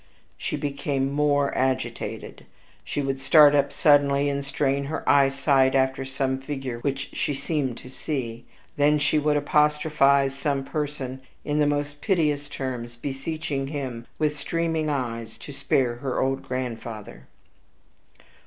She 0.35 0.57
became 0.57 1.11
more 1.11 1.55
agitated; 1.55 2.47
she 2.83 3.03
would 3.03 3.21
start 3.21 3.53
up 3.53 3.71
suddenly, 3.71 4.29
and 4.29 4.43
strain 4.43 4.85
her 4.85 5.07
eye 5.07 5.29
sight 5.29 5.75
after 5.75 6.05
some 6.05 6.39
figure 6.39 6.79
which 6.79 7.11
she 7.13 7.35
seemed 7.35 7.77
to 7.77 7.91
see; 7.91 8.43
then 8.77 8.97
she 8.97 9.19
would 9.19 9.37
apostrophize 9.37 10.33
some 10.33 10.63
person 10.63 11.21
in 11.45 11.59
the 11.59 11.67
most 11.67 12.01
piteous 12.01 12.49
terms, 12.49 12.95
beseeching 12.95 13.67
him, 13.67 14.07
with 14.17 14.35
streaming 14.39 14.89
eyes, 14.89 15.37
to 15.37 15.53
spare 15.53 15.97
her 15.97 16.19
old 16.19 16.41
grandfather. 16.41 17.27